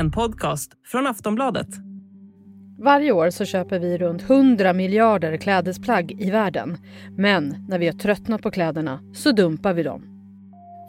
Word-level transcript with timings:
en 0.00 0.10
podcast 0.10 0.72
från 0.86 1.06
Aftonbladet. 1.06 1.68
Varje 2.78 3.12
år 3.12 3.30
så 3.30 3.44
köper 3.44 3.78
vi 3.78 3.98
runt 3.98 4.30
100 4.30 4.72
miljarder 4.72 5.36
klädesplagg 5.36 6.16
i 6.20 6.30
världen. 6.30 6.76
Men 7.16 7.54
när 7.68 7.78
vi 7.78 7.86
har 7.86 7.92
tröttnat 7.92 8.42
på 8.42 8.50
kläderna 8.50 9.00
så 9.12 9.32
dumpar 9.32 9.72
vi 9.72 9.82
dem. 9.82 10.02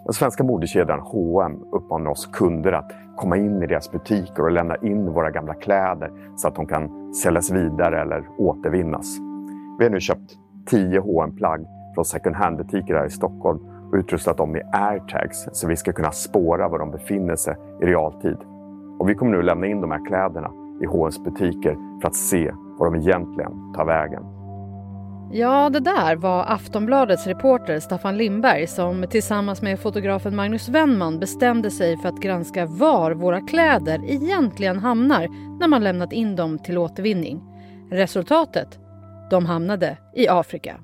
Den 0.05 0.13
svenska 0.13 0.43
modekedjan 0.43 0.99
H&M 0.99 1.51
uppmanar 1.71 2.11
oss 2.11 2.29
kunder 2.33 2.71
att 2.71 2.91
komma 3.17 3.37
in 3.37 3.63
i 3.63 3.67
deras 3.67 3.91
butiker 3.91 4.43
och 4.43 4.51
lämna 4.51 4.75
in 4.75 5.13
våra 5.13 5.31
gamla 5.31 5.53
kläder 5.53 6.11
så 6.35 6.47
att 6.47 6.55
de 6.55 6.67
kan 6.67 7.13
säljas 7.13 7.51
vidare 7.51 8.01
eller 8.01 8.23
återvinnas. 8.37 9.17
Vi 9.79 9.85
har 9.85 9.91
nu 9.91 9.99
köpt 9.99 10.31
10 10.65 11.01
hm 11.01 11.35
plagg 11.35 11.65
från 11.95 12.05
second 12.05 12.35
hand-butiker 12.35 12.95
här 12.95 13.05
i 13.05 13.09
Stockholm 13.09 13.59
och 13.91 13.97
utrustat 13.97 14.37
dem 14.37 14.51
med 14.51 14.69
airtags 14.73 15.47
så 15.51 15.67
vi 15.67 15.75
ska 15.75 15.93
kunna 15.93 16.11
spåra 16.11 16.67
var 16.67 16.79
de 16.79 16.91
befinner 16.91 17.35
sig 17.35 17.55
i 17.81 17.85
realtid. 17.85 18.37
Och 19.01 19.09
vi 19.09 19.15
kommer 19.15 19.37
nu 19.37 19.41
lämna 19.41 19.67
in 19.67 19.81
de 19.81 19.91
här 19.91 20.05
kläderna 20.05 20.51
i 20.81 20.85
H&M's 20.85 21.23
butiker 21.23 21.77
för 22.01 22.07
att 22.07 22.15
se 22.15 22.51
var 22.77 22.91
de 22.91 22.99
egentligen 22.99 23.73
tar 23.73 23.85
vägen. 23.85 24.23
Ja, 25.31 25.69
det 25.69 25.79
där 25.79 26.15
var 26.15 26.45
Aftonbladets 26.47 27.27
reporter 27.27 27.79
Staffan 27.79 28.17
Lindberg 28.17 28.67
som 28.67 29.05
tillsammans 29.09 29.61
med 29.61 29.79
fotografen 29.79 30.35
Magnus 30.35 30.69
Wennman 30.69 31.19
bestämde 31.19 31.71
sig 31.71 31.97
för 31.97 32.09
att 32.09 32.19
granska 32.19 32.65
var 32.65 33.11
våra 33.11 33.41
kläder 33.41 34.01
egentligen 34.05 34.79
hamnar 34.79 35.27
när 35.59 35.67
man 35.67 35.83
lämnat 35.83 36.13
in 36.13 36.35
dem 36.35 36.59
till 36.59 36.77
återvinning. 36.77 37.41
Resultatet? 37.91 38.79
De 39.29 39.45
hamnade 39.45 39.97
i 40.15 40.27
Afrika. 40.27 40.75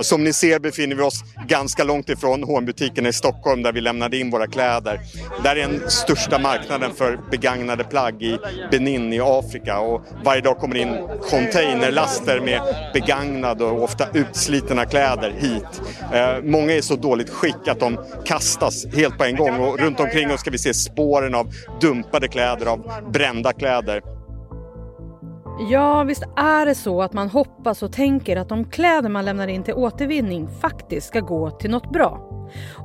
Som 0.00 0.24
ni 0.24 0.32
ser 0.32 0.58
befinner 0.58 0.96
vi 0.96 1.02
oss 1.02 1.24
ganska 1.48 1.84
långt 1.84 2.08
ifrån 2.08 2.42
hm 2.42 2.66
butiken 2.66 3.06
i 3.06 3.12
Stockholm 3.12 3.62
där 3.62 3.72
vi 3.72 3.80
lämnade 3.80 4.16
in 4.16 4.30
våra 4.30 4.46
kläder. 4.46 5.00
Där 5.42 5.56
är 5.56 5.68
den 5.68 5.90
största 5.90 6.38
marknaden 6.38 6.94
för 6.94 7.18
begagnade 7.30 7.84
plagg 7.84 8.22
i 8.22 8.38
Benin 8.70 9.12
i 9.12 9.20
Afrika 9.20 9.78
och 9.78 10.02
varje 10.24 10.40
dag 10.40 10.58
kommer 10.58 10.76
in 10.76 11.08
containerlaster 11.30 12.40
med 12.40 12.60
begagnade 12.92 13.64
och 13.64 13.82
ofta 13.82 14.08
utslitna 14.14 14.84
kläder 14.84 15.30
hit. 15.30 15.82
Eh, 16.12 16.42
många 16.42 16.72
är 16.72 16.76
i 16.76 16.82
så 16.82 16.96
dåligt 16.96 17.30
skick 17.30 17.68
att 17.68 17.80
de 17.80 17.98
kastas 18.24 18.86
helt 18.94 19.18
på 19.18 19.24
en 19.24 19.36
gång 19.36 19.60
och 19.60 19.78
runt 19.78 20.00
omkring 20.00 20.32
oss 20.32 20.40
ska 20.40 20.50
vi 20.50 20.58
se 20.58 20.74
spåren 20.74 21.34
av 21.34 21.52
dumpade 21.80 22.28
kläder, 22.28 22.66
av 22.66 23.02
brända 23.12 23.52
kläder. 23.52 24.15
Ja, 25.58 26.04
visst 26.04 26.22
är 26.36 26.66
det 26.66 26.74
så 26.74 27.02
att 27.02 27.12
man 27.12 27.28
hoppas 27.28 27.82
och 27.82 27.92
tänker 27.92 28.36
att 28.36 28.48
de 28.48 28.64
kläder 28.64 29.08
man 29.08 29.24
lämnar 29.24 29.48
in 29.48 29.62
till 29.62 29.74
återvinning 29.74 30.48
faktiskt 30.48 31.06
ska 31.06 31.20
gå 31.20 31.50
till 31.50 31.70
något 31.70 31.92
bra. 31.92 32.30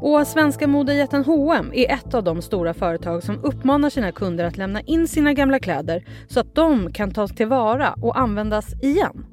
Och 0.02 0.27
svenska 0.27 0.67
modejätten 0.67 1.23
H&M 1.23 1.72
är 1.73 1.92
ett 1.92 2.14
av 2.14 2.23
de 2.23 2.42
stora 2.42 2.73
företag 2.73 3.23
som 3.23 3.44
uppmanar 3.44 3.89
sina 3.89 4.11
kunder 4.11 4.45
att 4.45 4.58
lämna 4.58 4.81
in 4.81 5.08
sina 5.08 5.33
gamla 5.33 5.59
kläder 5.59 6.05
så 6.27 6.39
att 6.39 6.55
de 6.55 6.94
kan 6.94 7.11
tas 7.11 7.31
tillvara 7.31 7.94
och 8.02 8.19
användas 8.19 8.73
igen. 8.81 9.25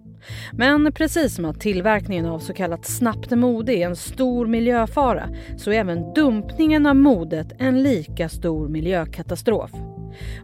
Men 0.53 0.93
precis 0.93 1.35
som 1.35 1.45
att 1.45 1.61
tillverkningen 1.61 2.27
av 2.27 2.39
så 2.39 2.53
kallat 2.53 2.87
snabbt 2.87 3.31
mode 3.31 3.73
är 3.73 3.87
en 3.87 3.97
stor 3.97 4.47
miljöfara 4.47 5.29
så 5.57 5.71
är 5.71 5.75
även 5.75 6.15
dumpningen 6.15 6.87
av 6.87 6.97
modet 6.97 7.53
en 7.59 7.83
lika 7.83 8.29
stor 8.29 8.69
miljökatastrof. 8.69 9.71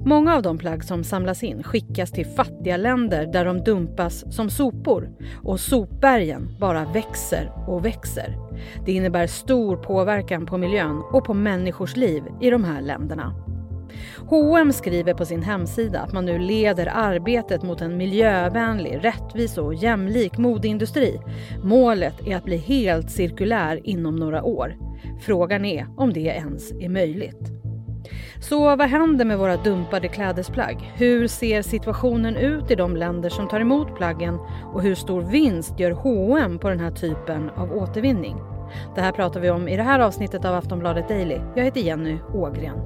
Många 0.00 0.34
av 0.34 0.42
de 0.42 0.58
plagg 0.58 0.84
som 0.84 1.04
samlas 1.04 1.42
in 1.42 1.62
skickas 1.62 2.10
till 2.10 2.26
fattiga 2.26 2.76
länder 2.76 3.26
där 3.32 3.44
de 3.44 3.64
dumpas 3.64 4.34
som 4.34 4.50
sopor. 4.50 5.10
Och 5.42 5.60
sopbergen 5.60 6.56
bara 6.60 6.84
växer 6.84 7.52
och 7.68 7.84
växer. 7.84 8.36
Det 8.86 8.92
innebär 8.92 9.26
stor 9.26 9.76
påverkan 9.76 10.46
på 10.46 10.58
miljön 10.58 11.02
och 11.12 11.24
på 11.24 11.34
människors 11.34 11.96
liv 11.96 12.22
i 12.40 12.50
de 12.50 12.64
här 12.64 12.80
länderna. 12.80 13.44
H&M 14.18 14.72
skriver 14.72 15.14
på 15.14 15.24
sin 15.24 15.42
hemsida 15.42 16.00
att 16.00 16.12
man 16.12 16.24
nu 16.24 16.38
leder 16.38 16.92
arbetet 16.94 17.62
mot 17.62 17.80
en 17.80 17.96
miljövänlig, 17.96 18.98
rättvis 19.02 19.58
och 19.58 19.74
jämlik 19.74 20.38
modeindustri. 20.38 21.20
Målet 21.62 22.26
är 22.26 22.36
att 22.36 22.44
bli 22.44 22.56
helt 22.56 23.10
cirkulär 23.10 23.80
inom 23.84 24.16
några 24.16 24.42
år. 24.42 24.76
Frågan 25.20 25.64
är 25.64 25.86
om 25.96 26.12
det 26.12 26.20
ens 26.20 26.72
är 26.72 26.88
möjligt. 26.88 27.63
Så 28.48 28.76
vad 28.76 28.88
händer 28.88 29.24
med 29.24 29.38
våra 29.38 29.56
dumpade 29.56 30.08
klädesplagg? 30.08 30.92
Hur 30.96 31.28
ser 31.28 31.62
situationen 31.62 32.36
ut 32.36 32.70
i 32.70 32.74
de 32.74 32.96
länder 32.96 33.30
som 33.30 33.48
tar 33.48 33.60
emot 33.60 33.96
plaggen? 33.96 34.38
Och 34.72 34.82
hur 34.82 34.94
stor 34.94 35.22
vinst 35.22 35.80
gör 35.80 35.90
H&M 35.90 36.58
på 36.58 36.68
den 36.68 36.80
här 36.80 36.90
typen 36.90 37.50
av 37.50 37.72
återvinning? 37.72 38.36
Det 38.94 39.00
här 39.00 39.12
pratar 39.12 39.40
vi 39.40 39.50
om 39.50 39.68
i 39.68 39.76
det 39.76 39.82
här 39.82 40.00
avsnittet 40.00 40.44
av 40.44 40.54
Aftonbladet 40.54 41.08
Daily. 41.08 41.38
Jag 41.56 41.64
heter 41.64 41.80
Jenny 41.80 42.18
Ågren. 42.34 42.78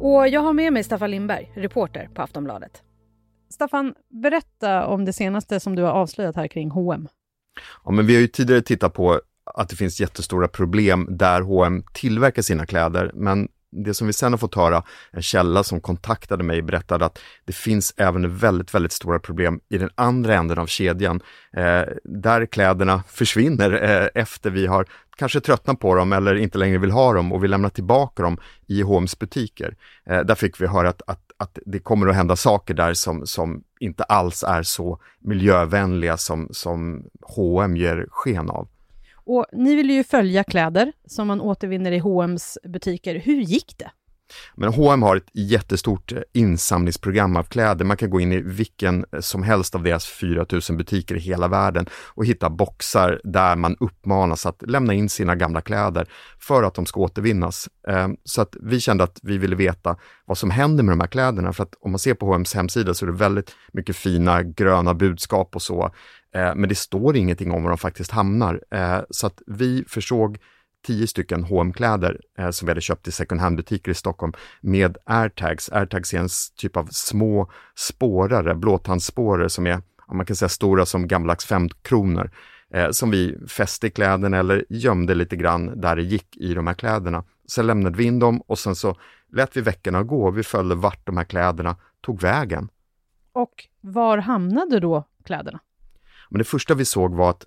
Och 0.00 0.28
jag 0.28 0.40
har 0.40 0.52
med 0.52 0.72
mig 0.72 0.84
Staffan 0.84 1.10
Lindberg, 1.10 1.52
reporter 1.56 2.08
på 2.14 2.22
Aftonbladet. 2.22 2.82
Staffan, 3.50 3.94
berätta 4.08 4.86
om 4.86 5.04
det 5.04 5.12
senaste 5.12 5.60
som 5.60 5.76
du 5.76 5.82
har 5.82 5.92
avslöjat 5.92 6.36
här 6.36 6.48
kring 6.48 6.70
H&M. 6.70 7.08
Ja, 7.84 7.90
men 7.90 8.06
vi 8.06 8.14
har 8.14 8.20
ju 8.20 8.28
tidigare 8.28 8.62
tittat 8.62 8.94
på 8.94 9.20
att 9.44 9.68
det 9.68 9.76
finns 9.76 10.00
jättestora 10.00 10.48
problem 10.48 11.06
där 11.10 11.40
H&M 11.40 11.82
tillverkar 11.92 12.42
sina 12.42 12.66
kläder. 12.66 13.10
Men 13.14 13.48
det 13.72 13.94
som 13.94 14.06
vi 14.06 14.12
sen 14.12 14.32
har 14.32 14.38
fått 14.38 14.54
höra, 14.54 14.82
en 15.10 15.22
källa 15.22 15.64
som 15.64 15.80
kontaktade 15.80 16.44
mig 16.44 16.62
berättade 16.62 17.04
att 17.04 17.18
det 17.44 17.52
finns 17.52 17.94
även 17.96 18.36
väldigt, 18.36 18.74
väldigt 18.74 18.92
stora 18.92 19.18
problem 19.18 19.60
i 19.68 19.78
den 19.78 19.90
andra 19.94 20.34
änden 20.34 20.58
av 20.58 20.66
kedjan. 20.66 21.20
Eh, 21.56 21.82
där 22.04 22.46
kläderna 22.46 23.02
försvinner 23.08 23.82
eh, 23.82 24.22
efter 24.22 24.50
vi 24.50 24.66
har 24.66 24.86
kanske 25.16 25.40
tröttnat 25.40 25.80
på 25.80 25.94
dem 25.94 26.12
eller 26.12 26.34
inte 26.34 26.58
längre 26.58 26.78
vill 26.78 26.90
ha 26.90 27.12
dem 27.12 27.32
och 27.32 27.44
vi 27.44 27.48
lämnar 27.48 27.68
tillbaka 27.68 28.22
dem 28.22 28.38
i 28.66 28.82
H&M's 28.82 29.18
butiker. 29.18 29.76
Eh, 30.06 30.20
där 30.20 30.34
fick 30.34 30.60
vi 30.60 30.66
höra 30.66 30.88
att, 30.88 31.02
att, 31.06 31.22
att 31.36 31.58
det 31.66 31.78
kommer 31.78 32.06
att 32.06 32.14
hända 32.14 32.36
saker 32.36 32.74
där 32.74 32.94
som, 32.94 33.26
som 33.26 33.62
inte 33.80 34.04
alls 34.04 34.42
är 34.42 34.62
så 34.62 34.98
miljövänliga 35.20 36.16
som, 36.16 36.48
som 36.50 37.04
H&M 37.22 37.76
ger 37.76 38.06
sken 38.10 38.50
av. 38.50 38.68
Och 39.32 39.46
ni 39.52 39.74
ville 39.74 39.92
ju 39.92 40.04
följa 40.04 40.44
kläder 40.44 40.92
som 41.06 41.26
man 41.26 41.40
återvinner 41.40 41.92
i 41.92 41.98
H&M's 41.98 42.56
butiker. 42.64 43.14
Hur 43.14 43.40
gick 43.40 43.78
det? 43.78 43.90
Men 44.54 44.72
H&M 44.72 45.02
har 45.02 45.16
ett 45.16 45.30
jättestort 45.32 46.12
eh, 46.12 46.18
insamlingsprogram 46.32 47.36
av 47.36 47.42
kläder. 47.42 47.84
Man 47.84 47.96
kan 47.96 48.10
gå 48.10 48.20
in 48.20 48.32
i 48.32 48.40
vilken 48.40 49.04
eh, 49.12 49.20
som 49.20 49.42
helst 49.42 49.74
av 49.74 49.82
deras 49.82 50.06
4000 50.06 50.76
butiker 50.76 51.14
i 51.14 51.18
hela 51.18 51.48
världen 51.48 51.86
och 52.14 52.26
hitta 52.26 52.50
boxar 52.50 53.20
där 53.24 53.56
man 53.56 53.76
uppmanas 53.80 54.46
att 54.46 54.62
lämna 54.62 54.94
in 54.94 55.08
sina 55.08 55.34
gamla 55.34 55.60
kläder 55.60 56.06
för 56.38 56.62
att 56.62 56.74
de 56.74 56.86
ska 56.86 57.00
återvinnas. 57.00 57.68
Eh, 57.88 58.08
så 58.24 58.42
att 58.42 58.56
vi 58.60 58.80
kände 58.80 59.04
att 59.04 59.18
vi 59.22 59.38
ville 59.38 59.56
veta 59.56 59.96
vad 60.24 60.38
som 60.38 60.50
händer 60.50 60.84
med 60.84 60.92
de 60.92 61.00
här 61.00 61.08
kläderna. 61.08 61.52
För 61.52 61.62
att 61.62 61.74
om 61.80 61.90
man 61.90 61.98
ser 61.98 62.14
på 62.14 62.26
H&M's 62.26 62.56
hemsida 62.56 62.94
så 62.94 63.04
är 63.04 63.10
det 63.10 63.16
väldigt 63.16 63.54
mycket 63.72 63.96
fina 63.96 64.42
gröna 64.42 64.94
budskap 64.94 65.56
och 65.56 65.62
så. 65.62 65.90
Eh, 66.34 66.54
men 66.54 66.68
det 66.68 66.74
står 66.74 67.16
ingenting 67.16 67.50
om 67.50 67.62
var 67.62 67.70
de 67.70 67.78
faktiskt 67.78 68.10
hamnar. 68.10 68.60
Eh, 68.70 69.00
så 69.10 69.26
att 69.26 69.42
vi 69.46 69.84
försåg 69.88 70.38
tio 70.86 71.06
stycken 71.06 71.44
hm 71.44 71.72
kläder 71.72 72.20
eh, 72.38 72.50
som 72.50 72.66
vi 72.66 72.70
hade 72.70 72.80
köpt 72.80 73.08
i 73.08 73.12
second 73.12 73.40
hand-butiker 73.40 73.90
i 73.90 73.94
Stockholm 73.94 74.32
med 74.60 74.96
airtags. 75.04 75.72
Airtags 75.72 76.14
är 76.14 76.18
en 76.18 76.28
typ 76.56 76.76
av 76.76 76.88
små 76.90 77.50
spårare, 77.74 78.54
blåtandsspårare 78.54 79.48
som 79.48 79.66
är, 79.66 79.82
man 80.12 80.26
kan 80.26 80.36
säga 80.36 80.48
stora 80.48 80.86
som 80.86 81.08
gammaldags 81.08 81.44
femkronor, 81.44 82.30
eh, 82.74 82.90
som 82.90 83.10
vi 83.10 83.38
fäste 83.48 83.86
i 83.86 83.90
kläderna 83.90 84.38
eller 84.38 84.64
gömde 84.68 85.14
lite 85.14 85.36
grann 85.36 85.80
där 85.80 85.96
det 85.96 86.02
gick 86.02 86.36
i 86.36 86.54
de 86.54 86.66
här 86.66 86.74
kläderna. 86.74 87.24
Sen 87.48 87.66
lämnade 87.66 87.96
vi 87.96 88.04
in 88.04 88.18
dem 88.18 88.40
och 88.40 88.58
sen 88.58 88.74
så 88.74 88.96
lät 89.32 89.56
vi 89.56 89.60
veckorna 89.60 90.02
gå. 90.02 90.30
Vi 90.30 90.42
följde 90.42 90.74
vart 90.74 91.06
de 91.06 91.16
här 91.16 91.24
kläderna 91.24 91.76
tog 92.00 92.20
vägen. 92.20 92.68
Och 93.32 93.68
var 93.80 94.18
hamnade 94.18 94.80
då 94.80 95.04
kläderna? 95.24 95.60
Men 96.32 96.38
det 96.38 96.44
första 96.44 96.74
vi 96.74 96.84
såg 96.84 97.14
var 97.14 97.30
att 97.30 97.44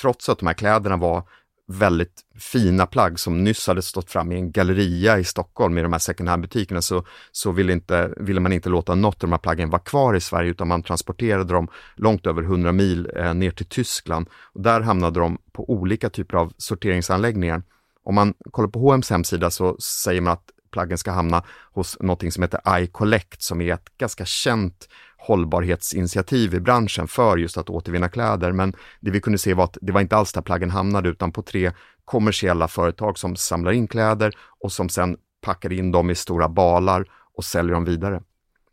trots 0.00 0.28
att 0.28 0.38
de 0.38 0.46
här 0.46 0.54
kläderna 0.54 0.96
var 0.96 1.28
väldigt 1.66 2.20
fina 2.38 2.86
plagg 2.86 3.20
som 3.20 3.44
nyss 3.44 3.66
hade 3.66 3.82
stått 3.82 4.10
fram 4.10 4.32
i 4.32 4.34
en 4.34 4.52
galleria 4.52 5.18
i 5.18 5.24
Stockholm 5.24 5.78
i 5.78 5.82
de 5.82 5.92
här 5.92 5.98
second 5.98 6.28
hand-butikerna 6.28 6.82
så, 6.82 7.04
så 7.32 7.52
ville, 7.52 7.72
inte, 7.72 8.14
ville 8.16 8.40
man 8.40 8.52
inte 8.52 8.68
låta 8.68 8.94
något 8.94 9.14
av 9.14 9.20
de 9.20 9.32
här 9.32 9.38
plaggen 9.38 9.70
vara 9.70 9.82
kvar 9.82 10.14
i 10.14 10.20
Sverige 10.20 10.50
utan 10.50 10.68
man 10.68 10.82
transporterade 10.82 11.54
dem 11.54 11.68
långt 11.96 12.26
över 12.26 12.42
100 12.42 12.72
mil 12.72 13.10
eh, 13.16 13.34
ner 13.34 13.50
till 13.50 13.66
Tyskland. 13.66 14.28
Och 14.32 14.62
där 14.62 14.80
hamnade 14.80 15.20
de 15.20 15.38
på 15.52 15.70
olika 15.70 16.10
typer 16.10 16.36
av 16.36 16.52
sorteringsanläggningar. 16.56 17.62
Om 18.04 18.14
man 18.14 18.34
kollar 18.50 18.68
på 18.68 18.78
H&M's 18.80 19.10
hemsida 19.10 19.50
så 19.50 19.76
säger 19.78 20.20
man 20.20 20.32
att 20.32 20.50
plaggen 20.70 20.98
ska 20.98 21.10
hamna 21.10 21.42
hos 21.72 21.96
något 22.00 22.32
som 22.32 22.42
heter 22.42 22.60
iCollect 22.68 23.42
som 23.42 23.60
är 23.60 23.74
ett 23.74 23.98
ganska 23.98 24.24
känt 24.24 24.88
hållbarhetsinitiativ 25.16 26.54
i 26.54 26.60
branschen 26.60 27.08
för 27.08 27.36
just 27.36 27.56
att 27.56 27.70
återvinna 27.70 28.08
kläder. 28.08 28.52
Men 28.52 28.74
det 29.00 29.10
vi 29.10 29.20
kunde 29.20 29.38
se 29.38 29.54
var 29.54 29.64
att 29.64 29.78
det 29.80 29.92
var 29.92 30.00
inte 30.00 30.16
alls 30.16 30.32
där 30.32 30.42
plaggen 30.42 30.70
hamnade 30.70 31.08
utan 31.08 31.32
på 31.32 31.42
tre 31.42 31.72
kommersiella 32.04 32.68
företag 32.68 33.18
som 33.18 33.36
samlar 33.36 33.72
in 33.72 33.88
kläder 33.88 34.34
och 34.60 34.72
som 34.72 34.88
sen 34.88 35.16
packar 35.40 35.72
in 35.72 35.92
dem 35.92 36.10
i 36.10 36.14
stora 36.14 36.48
balar 36.48 37.06
och 37.34 37.44
säljer 37.44 37.74
dem 37.74 37.84
vidare. 37.84 38.22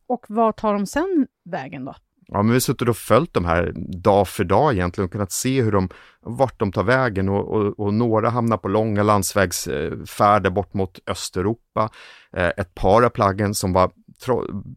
Och 0.08 0.26
var 0.28 0.52
tar 0.52 0.74
de 0.74 0.86
sen 0.86 1.28
vägen 1.46 1.86
då? 1.86 1.96
Ja, 2.28 2.38
men 2.38 2.48
vi 2.48 2.54
har 2.54 2.60
suttit 2.60 2.90
och 2.90 2.98
följt 2.98 3.34
de 3.34 3.46
här 3.46 3.74
dag 4.04 4.28
för 4.28 4.44
dag 4.44 4.74
egentligen 4.74 5.06
och 5.06 5.12
kunnat 5.12 5.32
se 5.32 5.62
hur 5.62 5.72
de, 5.72 5.90
vart 6.22 6.60
de 6.60 6.72
tar 6.72 6.84
vägen 6.84 7.30
och, 7.30 7.48
och, 7.48 7.80
och 7.80 7.94
några 7.94 8.30
hamnar 8.30 8.58
på 8.58 8.68
långa 8.68 9.04
landsvägsfärder 9.04 10.50
eh, 10.50 10.54
bort 10.54 10.74
mot 10.74 11.00
Östeuropa. 11.08 11.90
Eh, 12.34 12.52
ett 12.58 12.76
par 12.76 13.02
av 13.02 13.10
plaggen 13.10 13.54
som 13.54 13.74
var 13.74 13.92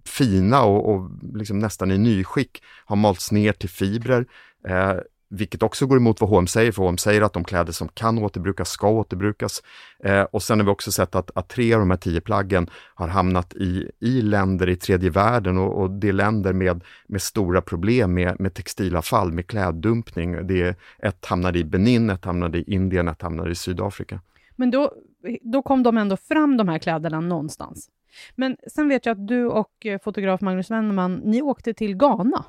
fina 0.06 0.62
och, 0.62 0.94
och 0.94 1.10
liksom 1.34 1.58
nästan 1.58 1.90
i 1.90 1.98
nyskick 1.98 2.62
har 2.84 2.96
malts 2.96 3.32
ner 3.32 3.52
till 3.52 3.68
fibrer. 3.68 4.26
Eh, 4.68 4.94
vilket 5.30 5.62
också 5.62 5.86
går 5.86 5.96
emot 5.96 6.20
vad 6.20 6.30
H&M 6.30 6.46
säger, 6.46 6.72
för 6.72 6.82
H&M 6.82 6.98
säger 6.98 7.22
att 7.22 7.32
de 7.32 7.44
kläder 7.44 7.72
som 7.72 7.88
kan 7.88 8.18
återbrukas 8.18 8.68
ska 8.68 8.88
återbrukas. 8.88 9.62
Eh, 10.04 10.22
och 10.22 10.42
sen 10.42 10.58
har 10.58 10.64
vi 10.64 10.72
också 10.72 10.92
sett 10.92 11.14
att, 11.14 11.30
att, 11.34 11.48
tre 11.48 11.74
av 11.74 11.80
de 11.80 11.90
här 11.90 11.96
tio 11.96 12.20
plaggen 12.20 12.70
har 12.94 13.08
hamnat 13.08 13.54
i, 13.54 13.90
i 14.00 14.22
länder 14.22 14.68
i 14.68 14.76
tredje 14.76 15.10
världen 15.10 15.58
och, 15.58 15.82
och 15.82 15.90
det 15.90 16.08
är 16.08 16.12
länder 16.12 16.52
med, 16.52 16.84
med 17.06 17.22
stora 17.22 17.60
problem 17.60 18.14
med, 18.14 18.40
med 18.40 18.54
textilavfall, 18.54 19.32
med 19.32 19.46
kläddumpning. 19.46 20.46
Det 20.46 20.62
är, 20.62 20.74
ett 20.98 21.26
hamnade 21.26 21.58
i 21.58 21.64
Benin, 21.64 22.10
ett 22.10 22.24
hamnade 22.24 22.58
i 22.58 22.62
Indien, 22.74 23.08
ett 23.08 23.22
hamnade 23.22 23.50
i 23.50 23.54
Sydafrika. 23.54 24.20
Men 24.56 24.70
då, 24.70 24.92
då 25.42 25.62
kom 25.62 25.82
de 25.82 25.98
ändå 25.98 26.16
fram, 26.16 26.56
de 26.56 26.68
här 26.68 26.78
kläderna, 26.78 27.20
någonstans. 27.20 27.88
Men 28.34 28.56
sen 28.66 28.88
vet 28.88 29.06
jag 29.06 29.12
att 29.12 29.28
du 29.28 29.46
och 29.46 29.86
eh, 29.86 30.00
fotograf 30.04 30.40
Magnus 30.40 30.70
Wennerman, 30.70 31.14
ni 31.14 31.42
åkte 31.42 31.74
till 31.74 31.96
Ghana. 31.96 32.44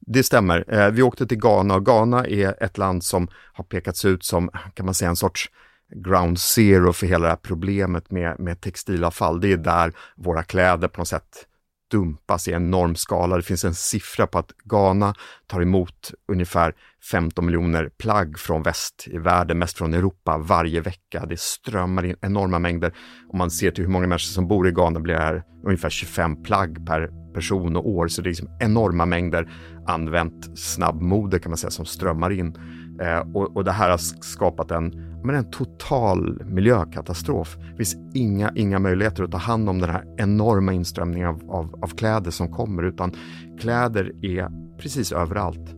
Det 0.00 0.22
stämmer. 0.22 0.64
Eh, 0.68 0.90
vi 0.90 1.02
åkte 1.02 1.26
till 1.26 1.38
Ghana 1.38 1.74
och 1.74 1.86
Ghana 1.86 2.26
är 2.26 2.62
ett 2.62 2.78
land 2.78 3.04
som 3.04 3.28
har 3.52 3.64
pekats 3.64 4.04
ut 4.04 4.24
som, 4.24 4.50
kan 4.74 4.86
man 4.86 4.94
säga, 4.94 5.08
en 5.08 5.16
sorts 5.16 5.50
ground 5.94 6.40
zero 6.40 6.92
för 6.92 7.06
hela 7.06 7.22
det 7.22 7.28
här 7.28 7.36
problemet 7.42 8.10
med, 8.10 8.40
med 8.40 8.60
textilavfall. 8.60 9.40
Det 9.40 9.52
är 9.52 9.56
där 9.56 9.92
våra 10.16 10.42
kläder 10.42 10.88
på 10.88 11.00
något 11.00 11.08
sätt 11.08 11.46
dumpas 11.90 12.48
i 12.48 12.52
enorm 12.52 12.94
skala. 12.94 13.36
Det 13.36 13.42
finns 13.42 13.64
en 13.64 13.74
siffra 13.74 14.26
på 14.26 14.38
att 14.38 14.52
Ghana 14.64 15.14
tar 15.46 15.62
emot 15.62 16.12
ungefär 16.32 16.74
15 17.10 17.46
miljoner 17.46 17.90
plagg 17.98 18.38
från 18.38 18.62
väst 18.62 19.08
i 19.10 19.18
världen, 19.18 19.58
mest 19.58 19.78
från 19.78 19.94
Europa, 19.94 20.38
varje 20.38 20.80
vecka. 20.80 21.26
Det 21.26 21.40
strömmar 21.40 22.04
in 22.04 22.16
enorma 22.20 22.58
mängder. 22.58 22.92
Om 23.32 23.38
man 23.38 23.50
ser 23.50 23.70
till 23.70 23.84
hur 23.84 23.90
många 23.90 24.06
människor 24.06 24.32
som 24.32 24.48
bor 24.48 24.68
i 24.68 24.72
Ghana 24.72 25.00
blir 25.00 25.14
det 25.14 25.20
här 25.20 25.42
ungefär 25.64 25.90
25 25.90 26.42
plagg 26.42 26.86
per 26.86 27.10
person 27.34 27.76
och 27.76 27.88
år. 27.88 28.08
Så 28.08 28.22
det 28.22 28.26
är 28.26 28.30
liksom 28.30 28.48
enorma 28.60 29.06
mängder 29.06 29.52
använt 29.86 30.58
snabbmode 30.58 31.38
kan 31.38 31.50
man 31.50 31.56
säga 31.56 31.70
som 31.70 31.86
strömmar 31.86 32.30
in. 32.30 32.56
Eh, 33.02 33.18
och, 33.34 33.56
och, 33.56 33.64
det 33.64 33.72
här 33.72 33.90
har 33.90 33.98
skapat 33.98 34.70
en, 34.70 35.09
men 35.24 35.34
en 35.34 35.50
total 35.50 36.42
miljökatastrof. 36.44 37.56
Det 37.70 37.76
finns 37.76 37.96
inga, 38.14 38.52
inga 38.54 38.78
möjligheter 38.78 39.24
att 39.24 39.30
ta 39.30 39.38
hand 39.38 39.68
om 39.68 39.78
den 39.78 39.90
här 39.90 40.04
enorma 40.16 40.72
inströmningen 40.72 41.28
av, 41.28 41.50
av, 41.50 41.78
av 41.82 41.88
kläder 41.88 42.30
som 42.30 42.48
kommer, 42.48 42.82
utan 42.82 43.12
kläder 43.60 44.12
är 44.22 44.48
precis 44.78 45.12
överallt. 45.12 45.74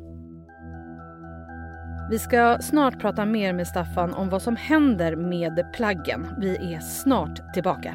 Vi 2.10 2.18
ska 2.18 2.58
snart 2.60 3.00
prata 3.00 3.24
mer 3.24 3.52
med 3.52 3.66
Staffan 3.66 4.14
om 4.14 4.28
vad 4.28 4.42
som 4.42 4.56
händer 4.56 5.16
med 5.16 5.72
plaggen. 5.74 6.26
Vi 6.38 6.74
är 6.74 6.80
snart 6.80 7.54
tillbaka. 7.54 7.94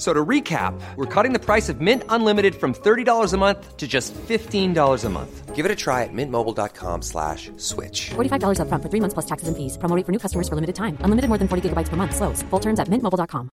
So 0.00 0.14
to 0.14 0.24
recap, 0.24 0.80
we're 0.96 1.04
cutting 1.14 1.34
the 1.34 1.38
price 1.38 1.68
of 1.68 1.82
Mint 1.82 2.04
Unlimited 2.08 2.54
from 2.54 2.72
$30 2.72 3.34
a 3.34 3.36
month 3.36 3.76
to 3.76 3.86
just 3.86 4.14
$15 4.14 5.04
a 5.04 5.08
month. 5.10 5.54
Give 5.54 5.66
it 5.66 5.70
a 5.70 5.76
try 5.76 6.04
at 6.04 6.12
mintmobile.com 6.14 7.02
slash 7.02 7.50
switch. 7.58 8.10
$45 8.16 8.60
up 8.62 8.68
front 8.68 8.82
for 8.82 8.88
three 8.88 9.00
months 9.00 9.12
plus 9.12 9.26
taxes 9.26 9.48
and 9.48 9.56
fees. 9.58 9.76
Promoting 9.76 10.04
for 10.04 10.12
new 10.12 10.18
customers 10.18 10.48
for 10.48 10.54
limited 10.54 10.74
time. 10.74 10.96
Unlimited 11.04 11.28
more 11.28 11.36
than 11.36 11.48
40 11.48 11.68
gigabytes 11.68 11.90
per 11.90 11.96
month. 11.96 12.16
Slows. 12.16 12.42
Full 12.48 12.60
terms 12.60 12.80
at 12.80 12.88
mintmobile.com. 12.88 13.50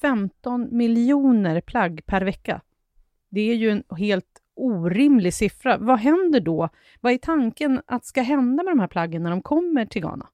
15 0.00 0.68
miljoner 0.70 1.60
plagg 1.60 2.06
per 2.06 2.20
vecka. 2.20 2.60
Det 3.30 3.50
är 3.50 3.54
ju 3.54 3.70
en 3.70 3.82
helt 3.98 4.40
orimlig 4.56 5.34
siffra. 5.34 5.78
Vad 5.78 5.98
händer 5.98 6.40
då? 6.40 6.68
Vad 7.00 7.12
är 7.12 7.18
tanken 7.18 7.82
att 7.86 8.04
ska 8.04 8.22
hända 8.22 8.62
med 8.62 8.72
de 8.72 8.78
här 8.78 8.88
plaggen 8.88 9.22
när 9.22 9.30
de 9.30 9.42
kommer 9.42 9.86
till 9.86 10.02
Ghana? 10.02 10.28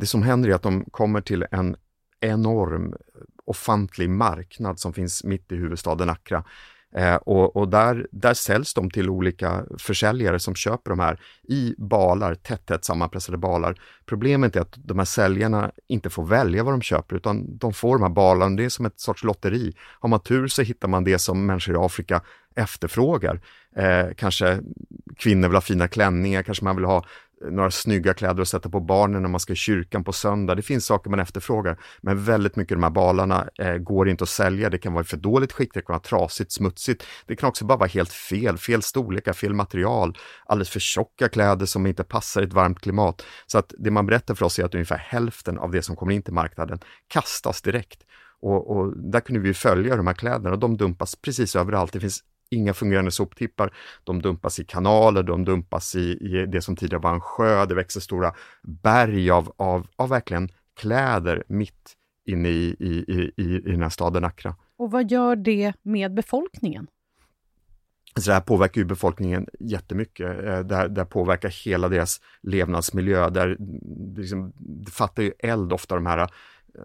Det 0.00 0.06
som 0.06 0.22
händer 0.22 0.48
är 0.48 0.54
att 0.54 0.62
de 0.62 0.84
kommer 0.90 1.20
till 1.20 1.46
en 1.50 1.76
enorm, 2.20 2.94
ofantlig 3.44 4.10
marknad 4.10 4.80
som 4.80 4.92
finns 4.92 5.24
mitt 5.24 5.52
i 5.52 5.56
huvudstaden 5.56 6.10
Accra. 6.10 6.44
Eh, 6.94 7.14
och, 7.14 7.56
och 7.56 7.68
där, 7.68 8.08
där 8.10 8.34
säljs 8.34 8.74
de 8.74 8.90
till 8.90 9.10
olika 9.10 9.64
försäljare 9.78 10.38
som 10.38 10.54
köper 10.54 10.90
de 10.90 10.98
här 10.98 11.20
i 11.48 11.74
balar, 11.78 12.34
tätt, 12.34 12.66
tätt 12.66 12.84
sammanpressade 12.84 13.38
balar. 13.38 13.80
Problemet 14.06 14.56
är 14.56 14.60
att 14.60 14.74
de 14.76 14.98
här 14.98 15.04
säljarna 15.04 15.70
inte 15.88 16.10
får 16.10 16.26
välja 16.26 16.64
vad 16.64 16.72
de 16.72 16.82
köper 16.82 17.16
utan 17.16 17.58
de 17.58 17.72
får 17.72 17.94
de 17.94 18.02
här 18.02 18.10
balarna, 18.10 18.56
det 18.56 18.64
är 18.64 18.68
som 18.68 18.86
ett 18.86 19.00
sorts 19.00 19.24
lotteri. 19.24 19.74
Har 20.00 20.08
man 20.08 20.20
tur 20.20 20.48
så 20.48 20.62
hittar 20.62 20.88
man 20.88 21.04
det 21.04 21.18
som 21.18 21.46
människor 21.46 21.74
i 21.74 21.78
Afrika 21.78 22.22
efterfrågar. 22.54 23.40
Eh, 23.76 24.06
kanske 24.16 24.60
kvinnor 25.16 25.48
vill 25.48 25.56
ha 25.56 25.60
fina 25.60 25.88
klänningar, 25.88 26.42
kanske 26.42 26.64
man 26.64 26.76
vill 26.76 26.84
ha 26.84 27.04
några 27.50 27.70
snygga 27.70 28.14
kläder 28.14 28.42
att 28.42 28.48
sätta 28.48 28.68
på 28.68 28.80
barnen 28.80 29.22
när 29.22 29.28
man 29.28 29.40
ska 29.40 29.52
i 29.52 29.56
kyrkan 29.56 30.04
på 30.04 30.12
söndag. 30.12 30.54
Det 30.54 30.62
finns 30.62 30.86
saker 30.86 31.10
man 31.10 31.20
efterfrågar, 31.20 31.80
men 32.00 32.24
väldigt 32.24 32.56
mycket 32.56 32.72
av 32.72 32.80
de 32.80 32.82
här 32.82 32.90
balarna 32.90 33.48
eh, 33.58 33.74
går 33.74 34.08
inte 34.08 34.24
att 34.24 34.30
sälja. 34.30 34.70
Det 34.70 34.78
kan 34.78 34.92
vara 34.92 35.02
i 35.02 35.06
för 35.06 35.16
dåligt 35.16 35.52
skick, 35.52 35.74
det 35.74 35.80
kan 35.80 35.92
vara 35.92 36.00
trasigt, 36.00 36.52
smutsigt. 36.52 37.04
Det 37.26 37.36
kan 37.36 37.48
också 37.48 37.64
bara 37.64 37.78
vara 37.78 37.88
helt 37.88 38.12
fel, 38.12 38.58
fel 38.58 38.82
storlekar, 38.82 39.32
fel 39.32 39.54
material, 39.54 40.18
alldeles 40.46 40.70
för 40.70 40.80
tjocka 40.80 41.28
kläder 41.28 41.66
som 41.66 41.86
inte 41.86 42.04
passar 42.04 42.40
i 42.40 42.44
ett 42.44 42.52
varmt 42.52 42.80
klimat. 42.80 43.24
Så 43.46 43.58
att 43.58 43.74
det 43.78 43.90
man 43.90 44.06
berättar 44.06 44.34
för 44.34 44.46
oss 44.46 44.58
är 44.58 44.64
att 44.64 44.74
ungefär 44.74 44.98
hälften 44.98 45.58
av 45.58 45.70
det 45.70 45.82
som 45.82 45.96
kommer 45.96 46.12
in 46.12 46.22
till 46.22 46.34
marknaden 46.34 46.78
kastas 47.08 47.62
direkt. 47.62 48.02
Och, 48.42 48.70
och, 48.70 48.96
där 48.96 49.20
kunde 49.20 49.40
vi 49.40 49.54
följa 49.54 49.96
de 49.96 50.06
här 50.06 50.14
kläderna 50.14 50.50
och 50.50 50.58
de 50.58 50.76
dumpas 50.76 51.16
precis 51.16 51.56
överallt. 51.56 51.92
Det 51.92 52.00
finns 52.00 52.22
inga 52.50 52.74
fungerande 52.74 53.10
soptippar. 53.10 53.74
De 54.04 54.22
dumpas 54.22 54.58
i 54.58 54.64
kanaler, 54.64 55.22
de 55.22 55.44
dumpas 55.44 55.94
i, 55.94 56.00
i 56.00 56.46
det 56.46 56.62
som 56.62 56.76
tidigare 56.76 57.02
var 57.02 57.14
en 57.14 57.20
sjö. 57.20 57.66
Det 57.66 57.74
växer 57.74 58.00
stora 58.00 58.32
berg 58.62 59.30
av, 59.30 59.52
av, 59.56 59.86
av 59.96 60.08
verkligen 60.08 60.48
kläder 60.80 61.44
mitt 61.48 61.96
inne 62.26 62.48
i, 62.48 62.76
i, 62.80 63.04
i, 63.36 63.42
i 63.42 63.70
den 63.70 63.82
här 63.82 63.88
staden 63.88 64.24
Accra. 64.24 64.56
Och 64.76 64.90
vad 64.90 65.10
gör 65.10 65.36
det 65.36 65.72
med 65.82 66.14
befolkningen? 66.14 66.86
Så 68.20 68.30
det 68.30 68.34
här 68.34 68.40
påverkar 68.40 68.80
ju 68.80 68.84
befolkningen 68.84 69.46
jättemycket. 69.60 70.44
Eh, 70.44 70.58
det, 70.60 70.76
här, 70.76 70.88
det 70.88 71.00
här 71.00 71.06
påverkar 71.06 71.48
hela 71.64 71.88
deras 71.88 72.20
levnadsmiljö. 72.42 73.30
Där, 73.30 73.46
mm, 73.46 74.14
liksom, 74.16 74.52
det 74.56 74.90
fattar 74.90 75.22
ju 75.22 75.32
eld 75.38 75.72
ofta 75.72 75.94
de 75.94 76.06
här 76.06 76.18
eh, 76.18 76.26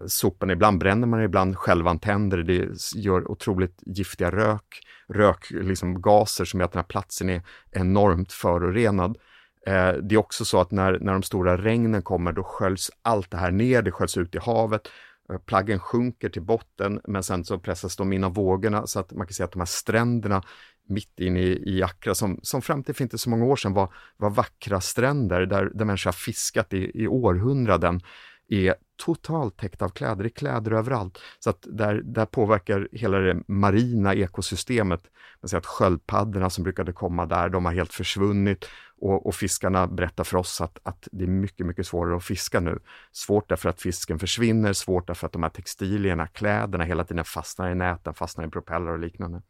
soporna. 0.06 0.52
Ibland 0.52 0.78
bränner 0.78 1.06
man 1.06 1.22
ibland 1.22 1.56
självantänder. 1.56 2.38
Det 2.38 2.68
gör 2.94 3.30
otroligt 3.30 3.82
giftiga 3.86 4.30
rök, 4.30 4.80
rökgaser 5.08 5.62
liksom, 5.62 6.02
som 6.46 6.60
gör 6.60 6.64
att 6.64 6.72
den 6.72 6.80
här 6.80 6.88
platsen 6.88 7.30
är 7.30 7.42
enormt 7.70 8.32
förorenad. 8.32 9.18
Eh, 9.66 9.92
det 9.92 10.14
är 10.14 10.16
också 10.16 10.44
så 10.44 10.60
att 10.60 10.70
när, 10.70 10.98
när 11.00 11.12
de 11.12 11.22
stora 11.22 11.56
regnen 11.56 12.02
kommer, 12.02 12.32
då 12.32 12.42
sköljs 12.42 12.90
allt 13.02 13.30
det 13.30 13.36
här 13.36 13.50
ner, 13.50 13.82
det 13.82 13.92
sköljs 13.92 14.16
ut 14.16 14.34
i 14.34 14.38
havet. 14.38 14.88
Eh, 15.32 15.38
plaggen 15.38 15.78
sjunker 15.78 16.28
till 16.28 16.42
botten, 16.42 17.00
men 17.04 17.22
sen 17.22 17.44
så 17.44 17.58
pressas 17.58 17.96
de 17.96 18.12
in 18.12 18.24
av 18.24 18.34
vågorna 18.34 18.86
så 18.86 19.00
att 19.00 19.12
man 19.12 19.26
kan 19.26 19.34
säga 19.34 19.44
att 19.44 19.52
de 19.52 19.58
här 19.58 19.66
stränderna 19.66 20.42
mitt 20.88 21.20
inne 21.20 21.40
i, 21.40 21.76
i 21.76 21.82
Accra, 21.82 22.14
som, 22.14 22.40
som 22.42 22.62
fram 22.62 22.82
till 22.82 22.94
för 22.94 23.02
inte 23.02 23.18
så 23.18 23.30
många 23.30 23.44
år 23.44 23.56
sedan 23.56 23.72
var, 23.72 23.94
var 24.16 24.30
vackra 24.30 24.80
stränder 24.80 25.46
där, 25.46 25.70
där 25.74 25.84
människor 25.84 26.08
har 26.08 26.12
fiskat 26.12 26.72
i, 26.72 27.02
i 27.02 27.08
århundraden 27.08 28.00
är 28.48 28.74
totalt 28.96 29.56
täckt 29.56 29.82
av 29.82 29.88
kläder. 29.88 30.22
Det 30.22 30.28
är 30.28 30.30
kläder 30.30 30.72
överallt. 30.72 31.18
Så 31.38 31.50
att 31.50 31.66
där, 31.70 32.02
där 32.04 32.26
påverkar 32.26 32.88
hela 32.92 33.18
det 33.18 33.42
marina 33.48 34.14
ekosystemet. 34.14 35.02
Man 35.42 35.48
säger 35.48 35.60
att 35.60 35.66
sköldpaddorna 35.66 36.50
som 36.50 36.64
brukade 36.64 36.92
komma 36.92 37.26
där, 37.26 37.48
de 37.48 37.64
har 37.64 37.72
helt 37.72 37.92
försvunnit. 37.92 38.68
Och, 39.00 39.26
och, 39.26 39.34
fiskarna 39.34 39.86
berättar 39.86 40.24
för 40.24 40.36
oss 40.36 40.60
att, 40.60 40.78
att 40.82 41.08
det 41.12 41.24
är 41.24 41.28
mycket, 41.28 41.66
mycket 41.66 41.86
svårare 41.86 42.16
att 42.16 42.24
fiska 42.24 42.60
nu. 42.60 42.78
Svårt 43.12 43.48
därför 43.48 43.68
att 43.68 43.80
fisken 43.80 44.18
försvinner, 44.18 44.72
svårt 44.72 45.06
därför 45.06 45.26
att 45.26 45.32
de 45.32 45.42
här 45.42 45.50
textilierna, 45.50 46.26
kläderna 46.26 46.84
hela 46.84 47.04
tiden 47.04 47.24
fastnar 47.24 47.70
i 47.70 47.74
näten, 47.74 48.14
fastnar 48.14 48.46
i 48.46 48.50
propeller 48.50 48.90
och 48.90 48.98
liknande. 48.98 49.42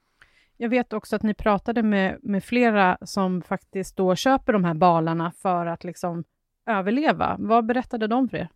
Jag 0.56 0.68
vet 0.68 0.92
också 0.92 1.16
att 1.16 1.22
ni 1.22 1.34
pratade 1.34 1.82
med, 1.82 2.18
med 2.22 2.44
flera 2.44 2.98
som 3.02 3.42
faktiskt 3.42 3.96
då 3.96 4.14
köper 4.14 4.52
de 4.52 4.64
här 4.64 4.74
balarna 4.74 5.32
för 5.42 5.66
att 5.66 5.84
liksom 5.84 6.24
överleva. 6.66 7.36
Vad 7.38 7.66
berättade 7.66 8.06
de 8.06 8.28
för 8.28 8.36
er? 8.36 8.48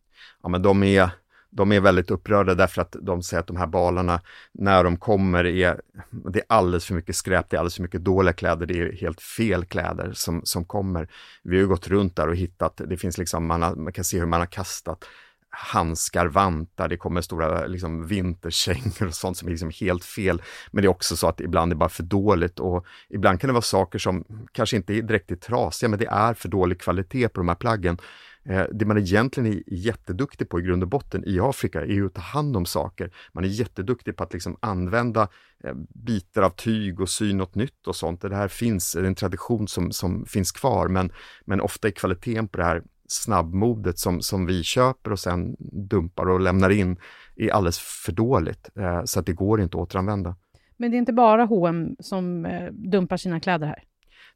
Ja, 0.42 0.48
men 0.48 0.62
de 0.62 0.82
är 0.82 1.10
de 1.50 1.72
är 1.72 1.80
väldigt 1.80 2.10
upprörda 2.10 2.54
därför 2.54 2.82
att 2.82 2.96
de 3.02 3.22
säger 3.22 3.40
att 3.40 3.46
de 3.46 3.56
här 3.56 3.66
balarna, 3.66 4.20
när 4.52 4.84
de 4.84 4.96
kommer, 4.96 5.46
är, 5.46 5.80
det 6.10 6.38
är 6.38 6.44
alldeles 6.48 6.86
för 6.86 6.94
mycket 6.94 7.16
skräp, 7.16 7.50
det 7.50 7.56
är 7.56 7.58
alldeles 7.58 7.76
för 7.76 7.82
mycket 7.82 8.04
dåliga 8.04 8.32
kläder, 8.32 8.66
det 8.66 8.78
är 8.78 8.92
helt 8.92 9.20
fel 9.20 9.64
kläder 9.64 10.12
som, 10.14 10.40
som 10.44 10.64
kommer. 10.64 11.08
Vi 11.42 11.56
har 11.56 11.62
ju 11.62 11.68
gått 11.68 11.88
runt 11.88 12.16
där 12.16 12.28
och 12.28 12.36
hittat, 12.36 12.80
det 12.86 12.96
finns 12.96 13.18
liksom, 13.18 13.46
man, 13.46 13.62
har, 13.62 13.74
man 13.74 13.92
kan 13.92 14.04
se 14.04 14.18
hur 14.18 14.26
man 14.26 14.40
har 14.40 14.46
kastat 14.46 15.04
handskar, 15.50 16.26
vantar, 16.26 16.88
det 16.88 16.96
kommer 16.96 17.20
stora 17.20 17.66
liksom, 17.66 18.06
vinterkängor 18.06 19.06
och 19.06 19.14
sånt 19.14 19.36
som 19.36 19.48
är 19.48 19.50
liksom 19.50 19.70
helt 19.80 20.04
fel. 20.04 20.42
Men 20.70 20.82
det 20.82 20.86
är 20.86 20.90
också 20.90 21.16
så 21.16 21.28
att 21.28 21.40
ibland 21.40 21.72
är 21.72 21.74
det 21.74 21.78
bara 21.78 21.88
för 21.88 22.02
dåligt 22.02 22.60
och 22.60 22.86
ibland 23.08 23.40
kan 23.40 23.48
det 23.48 23.52
vara 23.52 23.62
saker 23.62 23.98
som 23.98 24.24
kanske 24.52 24.76
inte 24.76 24.94
är 24.94 25.02
direkt 25.02 25.42
trasiga, 25.42 25.88
men 25.88 25.98
det 25.98 26.06
är 26.06 26.34
för 26.34 26.48
dålig 26.48 26.80
kvalitet 26.80 27.28
på 27.28 27.40
de 27.40 27.48
här 27.48 27.54
plaggen. 27.54 27.98
Eh, 28.44 28.64
det 28.72 28.84
man 28.84 28.98
egentligen 28.98 29.52
är 29.52 29.62
jätteduktig 29.66 30.48
på 30.48 30.60
i 30.60 30.62
grund 30.62 30.82
och 30.82 30.88
botten 30.88 31.24
i 31.26 31.40
Afrika 31.40 31.80
är 31.80 31.86
ju 31.86 32.06
att 32.06 32.14
ta 32.14 32.20
hand 32.20 32.56
om 32.56 32.66
saker. 32.66 33.12
Man 33.32 33.44
är 33.44 33.48
jätteduktig 33.48 34.16
på 34.16 34.22
att 34.22 34.32
liksom 34.32 34.56
använda 34.60 35.28
eh, 35.64 35.74
bitar 35.88 36.42
av 36.42 36.50
tyg 36.50 37.00
och 37.00 37.08
sy 37.08 37.32
något 37.32 37.54
nytt 37.54 37.86
och 37.86 37.96
sånt. 37.96 38.20
Det 38.20 38.36
här 38.36 38.48
finns, 38.48 38.92
det 38.92 39.00
är 39.00 39.04
en 39.04 39.14
tradition 39.14 39.68
som, 39.68 39.92
som 39.92 40.26
finns 40.26 40.52
kvar, 40.52 40.88
men, 40.88 41.12
men 41.44 41.60
ofta 41.60 41.88
är 41.88 41.92
kvaliteten 41.92 42.48
på 42.48 42.58
det 42.58 42.64
här 42.64 42.82
snabbmodet 43.10 43.98
som, 43.98 44.20
som 44.20 44.46
vi 44.46 44.62
köper 44.62 45.12
och 45.12 45.18
sen 45.18 45.56
dumpar 45.90 46.28
och 46.28 46.40
lämnar 46.40 46.70
in 46.70 46.96
är 47.36 47.50
alldeles 47.50 47.78
för 47.78 48.12
dåligt. 48.12 48.70
Eh, 48.78 49.04
så 49.04 49.20
att 49.20 49.26
det 49.26 49.32
går 49.32 49.60
inte 49.60 49.76
att 49.76 49.82
återanvända. 49.82 50.36
Men 50.76 50.90
det 50.90 50.96
är 50.96 50.98
inte 50.98 51.12
bara 51.12 51.44
H&M 51.44 51.96
som 51.98 52.46
eh, 52.46 52.72
dumpar 52.72 53.16
sina 53.16 53.40
kläder 53.40 53.66
här? 53.66 53.84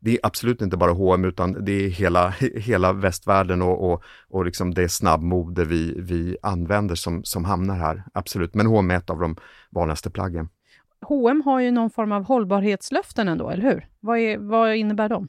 Det 0.00 0.10
är 0.10 0.18
absolut 0.22 0.62
inte 0.62 0.76
bara 0.76 0.92
H&M 0.92 1.24
utan 1.24 1.64
det 1.64 1.72
är 1.72 1.88
hela, 1.88 2.28
hela 2.56 2.92
västvärlden 2.92 3.62
och, 3.62 3.92
och, 3.92 4.02
och 4.28 4.44
liksom 4.44 4.74
det 4.74 4.88
snabbmode 4.88 5.64
vi, 5.64 6.00
vi 6.00 6.36
använder 6.42 6.94
som, 6.94 7.24
som 7.24 7.44
hamnar 7.44 7.76
här. 7.76 8.04
Absolut, 8.14 8.54
men 8.54 8.66
H&M 8.66 8.90
är 8.90 8.96
ett 8.96 9.10
av 9.10 9.20
de 9.20 9.36
vanligaste 9.70 10.10
plaggen. 10.10 10.48
H&M 11.00 11.42
har 11.44 11.60
ju 11.60 11.70
någon 11.70 11.90
form 11.90 12.12
av 12.12 12.24
hållbarhetslöften 12.24 13.28
ändå, 13.28 13.50
eller 13.50 13.62
hur? 13.62 13.88
Vad, 14.00 14.18
är, 14.18 14.38
vad 14.38 14.76
innebär 14.76 15.08
de? 15.08 15.28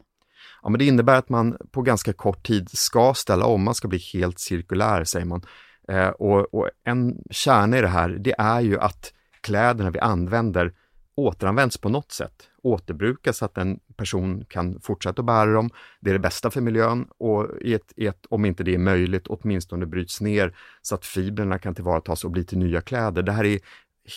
Ja, 0.66 0.70
men 0.70 0.80
det 0.80 0.86
innebär 0.86 1.18
att 1.18 1.30
man 1.30 1.58
på 1.72 1.82
ganska 1.82 2.14
kort 2.14 2.48
tid 2.48 2.70
ska 2.70 3.14
ställa 3.14 3.46
om, 3.46 3.64
man 3.64 3.76
ska 3.76 3.88
bli 3.88 3.98
helt 4.14 4.40
cirkulär, 4.40 5.04
säger 5.04 5.26
man. 5.26 5.42
Eh, 5.88 6.08
och, 6.08 6.54
och, 6.54 6.70
en 6.84 7.24
kärna 7.32 7.78
i 7.78 7.82
det 7.82 7.88
här, 7.88 8.10
det 8.10 8.36
är 8.38 8.62
ju 8.62 8.80
att 8.80 9.14
kläderna 9.42 9.90
vi 9.90 10.00
använder 10.00 10.74
återanvänds 11.16 11.78
på 11.78 11.90
något 11.90 12.12
sätt, 12.12 12.50
återbrukas 12.64 13.38
så 13.38 13.46
att 13.46 13.58
en 13.58 13.80
person 13.98 14.46
kan 14.46 14.80
fortsätta 14.82 15.22
att 15.22 15.26
bära 15.26 15.54
dem. 15.54 15.70
Det 16.00 16.10
är 16.10 16.14
det 16.14 16.20
bästa 16.20 16.52
för 16.52 16.62
miljön 16.62 17.08
och 17.18 17.50
i 17.62 17.74
ett, 17.74 17.94
i 17.96 18.08
ett, 18.08 18.26
om 18.30 18.46
inte 18.46 18.64
det 18.64 18.74
är 18.74 18.80
möjligt, 18.80 19.28
åtminstone 19.28 19.86
bryts 19.86 20.22
ner 20.22 20.56
så 20.82 20.96
att 20.96 21.06
fibrerna 21.06 21.60
kan 21.60 21.76
tillvaratas 21.76 22.24
och 22.24 22.32
bli 22.32 22.44
till 22.44 22.58
nya 22.58 22.82
kläder. 22.82 23.24
Det 23.24 23.32
här 23.32 23.46
är 23.46 23.60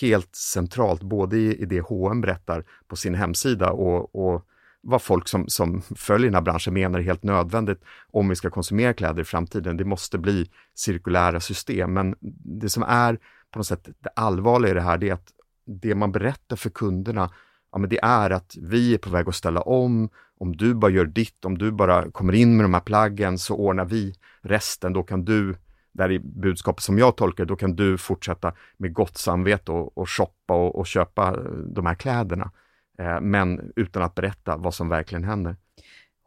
helt 0.00 0.36
centralt, 0.36 1.02
både 1.02 1.36
i, 1.38 1.62
i 1.62 1.64
det 1.64 1.80
H&M 1.80 2.20
berättar 2.20 2.64
på 2.86 2.96
sin 2.96 3.14
hemsida 3.14 3.70
och, 3.70 4.14
och 4.14 4.44
vad 4.82 5.02
folk 5.02 5.28
som, 5.28 5.48
som 5.48 5.82
följer 5.96 6.26
den 6.26 6.34
här 6.34 6.42
branschen 6.42 6.74
menar 6.74 6.98
är 6.98 7.02
helt 7.02 7.22
nödvändigt 7.22 7.84
om 8.12 8.28
vi 8.28 8.36
ska 8.36 8.50
konsumera 8.50 8.92
kläder 8.92 9.22
i 9.22 9.24
framtiden. 9.24 9.76
Det 9.76 9.84
måste 9.84 10.18
bli 10.18 10.50
cirkulära 10.74 11.40
system, 11.40 11.92
men 11.92 12.14
det 12.60 12.68
som 12.68 12.82
är 12.82 13.18
på 13.50 13.58
något 13.58 13.66
sätt 13.66 13.88
det 13.98 14.10
allvarliga 14.16 14.70
i 14.70 14.74
det 14.74 14.80
här, 14.80 14.98
det 14.98 15.08
är 15.08 15.14
att 15.14 15.32
det 15.66 15.94
man 15.94 16.12
berättar 16.12 16.56
för 16.56 16.70
kunderna, 16.70 17.30
ja 17.72 17.78
men 17.78 17.90
det 17.90 17.98
är 18.02 18.30
att 18.30 18.56
vi 18.60 18.94
är 18.94 18.98
på 18.98 19.10
väg 19.10 19.28
att 19.28 19.34
ställa 19.34 19.60
om, 19.60 20.08
om 20.38 20.56
du 20.56 20.74
bara 20.74 20.90
gör 20.90 21.06
ditt, 21.06 21.44
om 21.44 21.58
du 21.58 21.72
bara 21.72 22.10
kommer 22.10 22.32
in 22.32 22.56
med 22.56 22.64
de 22.64 22.74
här 22.74 22.80
plaggen 22.80 23.38
så 23.38 23.56
ordnar 23.56 23.84
vi 23.84 24.14
resten, 24.42 24.92
då 24.92 25.02
kan 25.02 25.24
du 25.24 25.56
där 25.92 26.10
är 26.10 26.18
budskapet 26.18 26.82
som 26.82 26.98
jag 26.98 27.16
tolkar 27.16 27.44
då 27.44 27.56
kan 27.56 27.76
du 27.76 27.98
fortsätta 27.98 28.52
med 28.76 28.92
gott 28.92 29.16
samvete 29.16 29.72
och, 29.72 29.98
och 29.98 30.10
shoppa 30.10 30.54
och, 30.54 30.78
och 30.78 30.86
köpa 30.86 31.36
de 31.66 31.86
här 31.86 31.94
kläderna. 31.94 32.50
Eh, 32.98 33.20
men 33.20 33.72
utan 33.76 34.02
att 34.02 34.14
berätta 34.14 34.56
vad 34.56 34.74
som 34.74 34.88
verkligen 34.88 35.24
händer. 35.24 35.56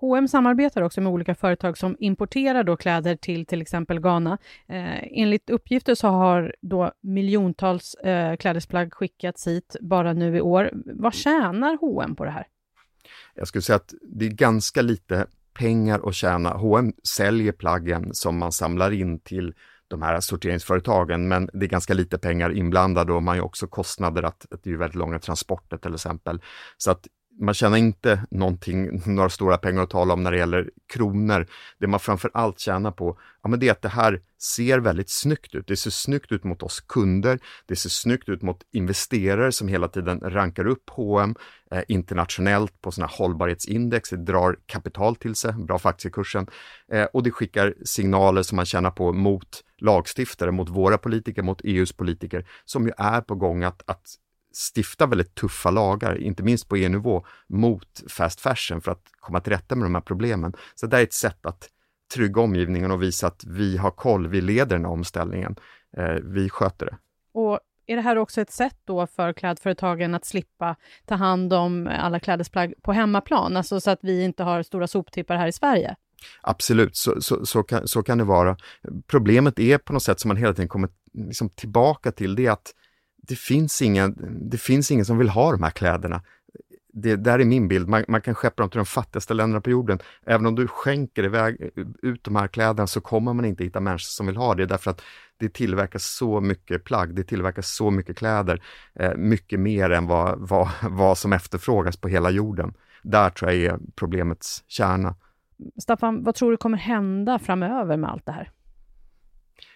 H&M 0.02 0.28
samarbetar 0.28 0.82
också 0.82 1.02
med 1.02 1.12
olika 1.12 1.36
företag 1.36 1.78
som 1.78 1.96
importerar 2.00 2.64
då 2.64 2.78
kläder 2.78 3.16
till 3.16 3.46
till 3.46 3.62
exempel 3.62 4.00
Ghana. 4.00 4.38
Eh, 4.68 5.04
enligt 5.12 5.50
uppgifter 5.50 5.96
så 5.96 6.08
har 6.08 6.56
då 6.62 6.92
miljontals 7.02 7.96
eh, 7.96 8.36
klädesplagg 8.36 8.94
skickats 8.94 9.48
hit 9.48 9.76
bara 9.82 10.14
nu 10.14 10.38
i 10.38 10.42
år. 10.42 10.72
Vad 10.86 11.14
tjänar 11.14 11.78
H&M 11.82 12.16
på 12.16 12.26
det 12.26 12.32
här? 12.32 12.48
Jag 13.36 13.48
skulle 13.48 13.62
säga 13.62 13.76
att 13.76 13.94
det 14.02 14.26
är 14.26 14.30
ganska 14.30 14.82
lite 14.82 15.26
pengar 15.54 16.10
att 16.10 16.16
tjäna. 16.16 16.50
H&M 16.50 16.94
säljer 17.04 17.52
plaggen 17.52 18.10
som 18.14 18.38
man 18.38 18.52
samlar 18.52 18.92
in 18.92 19.20
till 19.20 19.54
de 19.92 20.02
här 20.02 20.20
sorteringsföretagen, 20.20 21.28
men 21.28 21.50
det 21.54 21.66
är 21.66 21.70
ganska 21.70 21.94
lite 21.94 22.18
pengar 22.18 22.58
inblandade 22.58 23.14
och 23.14 23.24
man 23.24 23.38
har 23.38 23.46
också 23.46 23.68
kostnader 23.68 24.24
att, 24.24 24.46
att 24.52 24.64
det 24.64 24.72
är 24.72 24.78
väldigt 24.78 24.96
långa 24.96 25.20
transporter 25.20 25.78
till 25.78 25.94
exempel. 25.94 26.42
Så 26.78 26.92
att 26.92 27.08
man 27.40 27.54
tjänar 27.54 27.78
inte 27.78 28.26
någonting, 28.32 29.02
några 29.06 29.30
stora 29.30 29.58
pengar 29.58 29.84
att 29.84 29.90
tala 29.90 30.14
om 30.14 30.24
när 30.24 30.32
det 30.32 30.38
gäller 30.38 30.70
kronor. 30.94 31.48
Det 31.80 31.88
man 31.88 32.00
framför 32.00 32.32
allt 32.34 32.60
tjänar 32.60 32.92
på, 32.92 33.18
ja 33.44 33.50
men 33.50 33.60
det 33.60 33.68
är 33.68 33.72
att 33.72 33.82
det 33.82 33.90
här 33.90 34.22
ser 34.42 34.80
väldigt 34.80 35.10
snyggt 35.10 35.56
ut. 35.56 35.68
Det 35.68 35.78
ser 35.78 35.90
snyggt 35.90 36.32
ut 36.32 36.44
mot 36.44 36.64
oss 36.64 36.80
kunder. 36.80 37.40
Det 37.66 37.76
ser 37.76 37.90
snyggt 37.90 38.30
ut 38.30 38.42
mot 38.42 38.64
investerare 38.72 39.52
som 39.52 39.68
hela 39.68 39.88
tiden 39.88 40.20
rankar 40.20 40.68
upp 40.68 40.90
H&M 40.90 41.36
eh, 41.72 41.84
internationellt 41.88 42.82
på 42.82 42.92
sådana 42.92 43.12
hållbarhetsindex. 43.14 44.10
Det 44.10 44.18
drar 44.18 44.58
kapital 44.66 45.16
till 45.16 45.36
sig, 45.36 45.54
bra 45.54 45.80
för 45.80 45.90
aktiekursen. 45.90 46.48
Eh, 46.92 47.04
och 47.04 47.24
det 47.24 47.32
skickar 47.32 47.74
signaler 47.86 48.44
som 48.44 48.56
man 48.56 48.66
tjänar 48.66 48.92
på 48.92 49.14
mot 49.14 49.64
lagstiftare, 49.82 50.52
mot 50.52 50.70
våra 50.70 50.98
politiker, 50.98 51.42
mot 51.42 51.62
EUs 51.64 51.94
politiker 51.94 52.48
som 52.66 52.86
ju 52.88 52.94
är 52.98 53.22
på 53.22 53.36
gång 53.36 53.64
att, 53.64 53.84
att 53.86 54.08
stifta 54.74 55.06
väldigt 55.06 55.36
tuffa 55.36 55.72
lagar, 55.72 56.18
inte 56.18 56.44
minst 56.44 56.70
på 56.70 56.76
EU-nivå, 56.76 57.26
mot 57.48 58.04
fast 58.10 58.42
fashion 58.42 58.82
för 58.82 58.92
att 58.92 59.04
komma 59.20 59.40
till 59.40 59.54
rätta 59.54 59.76
med 59.76 59.86
de 59.86 59.96
här 59.96 60.02
problemen. 60.02 60.54
Så 60.76 60.88
det 60.88 60.98
är 60.98 61.04
ett 61.04 61.14
sätt 61.14 61.46
att 61.46 61.70
trygga 62.14 62.42
omgivningen 62.42 62.92
och 62.92 63.04
visa 63.04 63.28
att 63.28 63.44
vi 63.44 63.78
har 63.78 63.92
koll, 63.92 64.28
vi 64.28 64.42
leder 64.42 64.76
den 64.76 64.86
här 64.86 64.92
omställningen, 64.92 65.56
eh, 65.98 66.16
vi 66.24 66.50
sköter 66.50 66.86
det. 66.86 66.98
Och 67.34 67.60
är 67.86 67.96
det 67.96 68.02
här 68.02 68.16
också 68.16 68.42
ett 68.42 68.52
sätt 68.52 68.78
då 68.86 69.08
för 69.08 69.34
klädföretagen 69.34 70.16
att 70.16 70.26
slippa 70.26 70.76
ta 71.06 71.16
hand 71.16 71.54
om 71.54 71.90
alla 71.92 72.20
klädesplagg 72.20 72.74
på 72.82 72.94
hemmaplan, 72.94 73.58
alltså 73.58 73.82
så 73.82 73.92
att 73.92 74.00
vi 74.02 74.24
inte 74.24 74.44
har 74.44 74.64
stora 74.64 74.88
soptippar 74.88 75.36
här 75.36 75.48
i 75.48 75.52
Sverige? 75.52 75.96
Absolut, 76.42 76.96
så, 76.96 77.22
så, 77.22 77.46
så, 77.46 77.64
kan, 77.64 77.88
så 77.88 78.04
kan 78.04 78.18
det 78.18 78.24
vara. 78.24 78.58
Problemet 79.08 79.60
är 79.60 79.78
på 79.78 79.94
något 79.94 80.04
sätt 80.04 80.20
som 80.20 80.28
man 80.28 80.38
hela 80.38 80.54
tiden 80.54 80.68
kommer 80.68 80.90
liksom 81.14 81.50
tillbaka 81.50 82.12
till, 82.12 82.36
det 82.36 82.46
är 82.46 82.52
att 82.52 82.74
det 83.28 83.36
finns, 83.36 83.82
ingen, 83.82 84.16
det 84.50 84.58
finns 84.58 84.92
ingen 84.92 85.06
som 85.06 85.18
vill 85.18 85.30
ha 85.30 85.52
de 85.52 85.64
här 85.64 85.72
kläderna. 85.72 86.22
Det 86.94 87.16
där 87.16 87.40
är 87.40 87.46
min 87.46 87.68
bild. 87.68 87.88
Man, 87.88 88.06
man, 88.08 88.22
kan 88.22 88.36
skeppa 88.36 88.64
dem 88.64 88.70
till 88.70 88.78
de 88.78 88.86
fattigaste 88.86 89.34
länderna 89.34 89.62
på 89.62 89.70
jorden. 89.70 90.00
Även 90.26 90.46
om 90.46 90.56
du 90.56 90.68
skänker 90.68 91.24
iväg 91.24 91.72
ut 92.02 92.24
de 92.24 92.36
här 92.36 92.48
kläderna 92.48 92.88
så 92.88 93.02
kommer 93.02 93.34
man 93.34 93.46
inte 93.46 93.64
hitta 93.64 93.80
människor 93.80 94.00
som 94.00 94.28
vill 94.28 94.38
ha 94.38 94.56
det 94.56 94.66
därför 94.66 94.92
att 94.92 95.02
det 95.38 95.54
tillverkas 95.54 96.06
så 96.06 96.42
mycket 96.42 96.84
plagg, 96.84 97.16
det 97.16 97.24
tillverkas 97.24 97.76
så 97.76 97.92
mycket 97.92 98.18
kläder, 98.18 98.62
eh, 98.96 99.16
mycket 99.16 99.60
mer 99.60 99.90
än 99.90 100.08
vad, 100.08 100.40
vad, 100.40 100.70
vad 100.90 101.18
som 101.18 101.34
efterfrågas 101.34 101.98
på 101.98 102.08
hela 102.08 102.30
jorden. 102.30 102.74
Där 103.04 103.30
tror 103.30 103.52
jag 103.52 103.62
är 103.62 103.80
problemets 103.96 104.64
kärna. 104.68 105.16
Staffan, 105.78 106.24
vad 106.24 106.36
tror 106.36 106.52
du 106.52 106.58
kommer 106.58 106.78
hända 106.78 107.40
framöver 107.40 107.98
med 107.98 108.10
allt 108.10 108.26
det 108.26 108.32
här? 108.32 108.52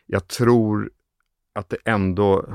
Jag 0.06 0.28
tror 0.28 0.92
att 1.54 1.70
det 1.70 1.78
ändå 1.86 2.46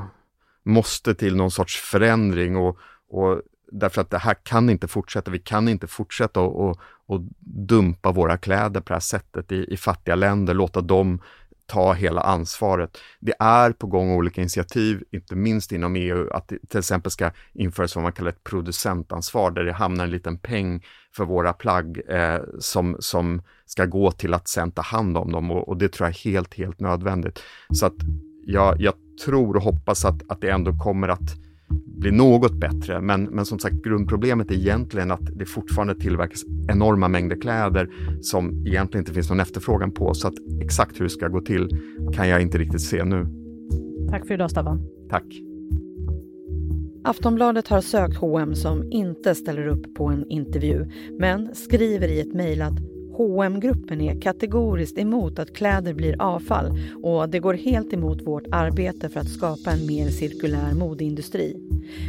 måste 0.63 1.15
till 1.15 1.37
någon 1.37 1.51
sorts 1.51 1.81
förändring 1.81 2.57
och, 2.57 2.79
och 3.09 3.43
därför 3.73 4.01
att 4.01 4.11
det 4.11 4.19
här 4.19 4.35
kan 4.35 4.71
inte 4.71 4.89
fortsätta. 4.89 5.31
Vi 5.31 5.39
kan 5.39 5.69
inte 5.69 5.87
fortsätta 5.87 6.41
och, 6.41 6.81
och 7.07 7.21
dumpa 7.41 8.13
våra 8.13 8.37
kläder 8.37 8.81
på 8.81 8.89
det 8.89 8.95
här 8.95 9.01
sättet 9.01 9.53
i, 9.53 9.73
i 9.73 9.77
fattiga 9.77 10.15
länder, 10.15 10.55
låta 10.55 10.81
dem 10.81 11.23
ta 11.71 11.93
hela 11.93 12.21
ansvaret. 12.21 12.99
Det 13.21 13.35
är 13.39 13.73
på 13.73 13.87
gång 13.87 14.13
olika 14.13 14.41
initiativ, 14.41 15.03
inte 15.13 15.37
minst 15.37 15.73
inom 15.73 15.97
EU, 15.97 16.31
att 16.31 16.49
det 16.49 16.59
till 16.69 16.79
exempel 16.79 17.11
ska 17.11 17.31
införas 17.53 17.97
vad 17.97 18.03
man 18.03 18.13
kallar 18.13 18.31
ett 18.31 18.45
producentansvar, 18.45 19.51
där 19.51 19.65
det 19.65 19.73
hamnar 19.73 20.05
en 20.05 20.11
liten 20.11 20.39
peng 20.39 20.85
för 21.17 21.25
våra 21.25 21.53
plagg 21.53 22.01
eh, 22.09 22.41
som, 22.59 22.97
som 22.99 23.43
ska 23.67 23.87
gå 23.87 24.11
till 24.11 24.35
att 24.35 24.49
sen 24.49 24.71
ta 24.71 24.83
hand 24.83 25.17
om 25.17 25.33
dem 25.33 25.51
och, 25.51 25.69
och 25.69 25.77
det 25.77 25.89
tror 25.89 26.07
jag 26.07 26.17
är 26.17 26.31
helt, 26.33 26.55
helt 26.55 26.81
nödvändigt. 26.81 27.43
Så 27.73 27.87
att 27.87 27.97
jag, 28.47 28.81
jag 28.81 28.95
tror 29.25 29.57
och 29.57 29.63
hoppas 29.63 30.05
att, 30.05 30.23
att 30.29 30.41
det 30.41 30.51
ändå 30.51 30.79
kommer 30.79 31.09
att 31.09 31.50
bli 31.71 32.11
något 32.11 32.55
bättre. 32.55 33.01
Men, 33.01 33.25
men 33.25 33.47
som 33.47 33.59
sagt, 33.59 33.85
grundproblemet 33.85 34.51
är 34.51 34.55
egentligen 34.55 35.11
att 35.11 35.39
det 35.39 35.45
fortfarande 35.45 35.95
tillverkas 35.95 36.45
enorma 36.69 37.09
mängder 37.09 37.41
kläder 37.41 37.91
som 38.21 38.67
egentligen 38.67 39.03
inte 39.03 39.13
finns 39.13 39.31
någon 39.31 39.41
efterfrågan 39.41 39.91
på. 39.91 40.15
Så 40.15 40.29
att 40.29 40.35
exakt 40.61 41.01
hur 41.01 41.05
det 41.05 41.11
ska 41.11 41.29
gå 41.29 41.41
till 41.41 41.69
kan 42.13 42.29
jag 42.29 42.43
inte 42.43 42.59
riktigt 42.59 42.81
se 42.81 43.05
nu. 43.05 43.27
Tack 44.11 44.27
för 44.27 44.35
idag, 44.35 44.51
Staffan. 44.51 44.83
Tack. 45.11 45.25
Aftonbladet 47.05 47.69
har 47.69 47.81
sökt 47.81 48.17
H&M 48.17 48.55
som 48.55 48.93
inte 48.93 49.35
ställer 49.35 49.67
upp 49.67 49.95
på 49.95 50.07
en 50.07 50.31
intervju, 50.31 50.87
men 51.19 51.55
skriver 51.55 52.09
i 52.09 52.21
ett 52.21 52.35
mejl 52.35 52.63
att 52.63 52.79
hm 53.21 53.61
gruppen 53.61 54.01
är 54.01 54.21
kategoriskt 54.21 54.99
emot 54.99 55.39
att 55.39 55.55
kläder 55.55 55.95
blir 55.95 56.23
avfall 56.23 56.79
och 57.03 57.29
det 57.29 57.39
går 57.39 57.55
helt 57.55 57.93
emot 57.93 58.23
vårt 58.23 58.47
arbete 58.53 59.09
för 59.09 59.21
att 59.21 59.29
skapa 59.29 59.71
en 59.71 59.87
mer 59.87 60.09
cirkulär 60.09 60.75
modeindustri. 60.75 61.57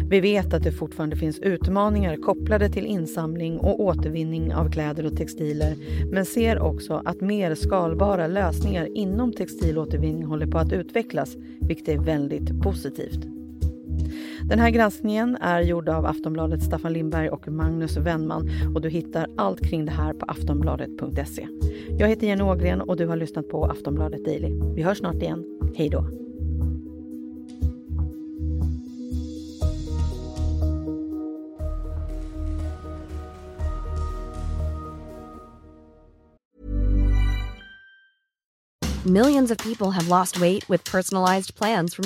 Vi 0.09 0.19
vet 0.19 0.53
att 0.53 0.63
det 0.63 0.71
fortfarande 0.71 1.15
finns 1.15 1.39
utmaningar 1.39 2.15
kopplade 2.15 2.69
till 2.69 2.85
insamling 2.85 3.57
och 3.57 3.79
återvinning 3.79 4.53
av 4.53 4.71
kläder 4.71 5.05
och 5.05 5.17
textiler 5.17 5.75
men 6.11 6.25
ser 6.25 6.59
också 6.59 7.01
att 7.05 7.21
mer 7.21 7.55
skalbara 7.55 8.27
lösningar 8.27 8.97
inom 8.97 9.33
textilåtervinning 9.33 10.23
håller 10.23 10.47
på 10.47 10.57
att 10.57 10.73
utvecklas 10.73 11.35
vilket 11.59 11.87
är 11.87 11.97
väldigt 11.97 12.61
positivt. 12.61 13.40
Den 14.49 14.59
här 14.59 14.69
granskningen 14.69 15.37
är 15.41 15.61
gjord 15.61 15.89
av 15.89 16.05
Aftonbladet 16.05 16.63
Staffan 16.63 16.93
Lindberg 16.93 17.29
och 17.29 17.47
Magnus 17.47 17.97
Wennman 17.97 18.49
och 18.75 18.81
du 18.81 18.89
hittar 18.89 19.27
allt 19.37 19.69
kring 19.69 19.85
det 19.85 19.91
här 19.91 20.13
på 20.13 20.25
aftonbladet.se. 20.25 21.47
Jag 21.99 22.07
heter 22.07 22.27
Jenny 22.27 22.43
Ågren 22.43 22.81
och 22.81 22.97
du 22.97 23.07
har 23.07 23.15
lyssnat 23.15 23.49
på 23.49 23.65
Aftonbladet 23.65 24.25
Daily. 24.25 24.49
Vi 24.75 24.81
hörs 24.81 24.97
snart 24.97 25.15
igen. 25.15 25.43
Hej 25.75 25.89
då! 25.89 26.05
Millions 39.05 39.49
of 39.49 39.57
people 39.57 39.91
have 39.91 40.07
lost 40.07 40.39
weight 40.39 40.69
with 40.69 40.83
personalized 40.85 41.55
plans 41.55 41.95
from 41.95 42.05